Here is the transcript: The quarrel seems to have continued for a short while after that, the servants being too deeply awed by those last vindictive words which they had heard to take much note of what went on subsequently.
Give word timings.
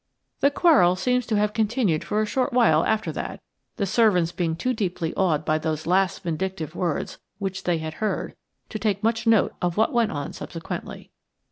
The 0.39 0.49
quarrel 0.49 0.95
seems 0.95 1.27
to 1.27 1.35
have 1.35 1.53
continued 1.53 2.03
for 2.03 2.23
a 2.23 2.25
short 2.25 2.53
while 2.53 2.83
after 2.83 3.11
that, 3.11 3.39
the 3.75 3.85
servants 3.85 4.31
being 4.31 4.55
too 4.55 4.73
deeply 4.73 5.13
awed 5.13 5.45
by 5.45 5.59
those 5.59 5.85
last 5.85 6.23
vindictive 6.23 6.73
words 6.73 7.19
which 7.37 7.65
they 7.65 7.77
had 7.77 7.93
heard 8.01 8.33
to 8.69 8.79
take 8.79 9.03
much 9.03 9.27
note 9.27 9.53
of 9.61 9.77
what 9.77 9.93
went 9.93 10.11
on 10.11 10.33
subsequently. 10.33 11.11